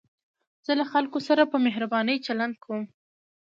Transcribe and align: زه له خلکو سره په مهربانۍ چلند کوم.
زه 0.65 0.71
له 0.79 0.85
خلکو 0.91 1.19
سره 1.27 1.43
په 1.51 1.57
مهربانۍ 1.65 2.17
چلند 2.27 2.55
کوم. 2.63 2.81